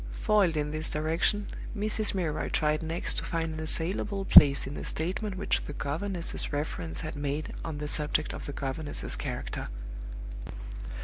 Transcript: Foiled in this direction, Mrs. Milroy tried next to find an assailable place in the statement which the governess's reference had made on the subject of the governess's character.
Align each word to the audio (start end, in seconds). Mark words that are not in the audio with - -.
Foiled 0.13 0.57
in 0.57 0.71
this 0.71 0.89
direction, 0.89 1.45
Mrs. 1.77 2.15
Milroy 2.15 2.49
tried 2.49 2.81
next 2.81 3.19
to 3.19 3.23
find 3.23 3.53
an 3.53 3.59
assailable 3.59 4.25
place 4.25 4.65
in 4.65 4.73
the 4.73 4.83
statement 4.83 5.37
which 5.37 5.61
the 5.67 5.73
governess's 5.73 6.51
reference 6.51 7.01
had 7.01 7.15
made 7.15 7.53
on 7.63 7.77
the 7.77 7.87
subject 7.87 8.33
of 8.33 8.47
the 8.47 8.51
governess's 8.51 9.15
character. 9.15 9.67